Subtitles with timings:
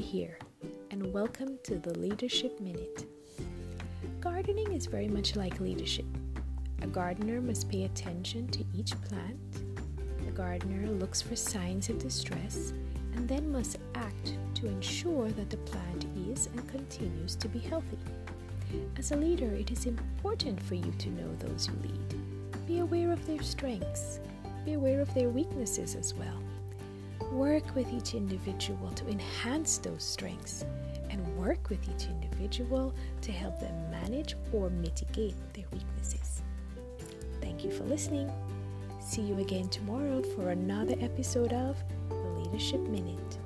[0.00, 0.38] here,
[0.90, 3.06] and welcome to the Leadership Minute.
[4.20, 6.04] Gardening is very much like leadership.
[6.82, 9.38] A gardener must pay attention to each plant.
[10.26, 12.74] The gardener looks for signs of distress
[13.14, 17.98] and then must act to ensure that the plant is and continues to be healthy.
[18.98, 22.66] As a leader, it is important for you to know those you lead.
[22.66, 24.20] Be aware of their strengths,
[24.66, 26.42] be aware of their weaknesses as well.
[27.32, 30.64] Work with each individual to enhance those strengths
[31.10, 36.42] and work with each individual to help them manage or mitigate their weaknesses.
[37.40, 38.30] Thank you for listening.
[39.00, 41.76] See you again tomorrow for another episode of
[42.08, 43.38] the Leadership Minute.